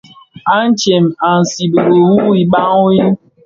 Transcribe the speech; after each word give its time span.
Adyèn 0.59 1.05
i 1.27 1.29
nzibiri 1.39 1.99
wu 2.09 2.21
iban 2.41 2.71
win, 2.83 3.09